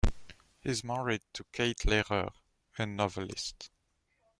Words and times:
He 0.61 0.69
is 0.71 0.83
married 0.83 1.21
to 1.33 1.43
Kate 1.53 1.77
Lehrer, 1.85 2.31
a 2.75 2.85
novelist. 2.87 3.69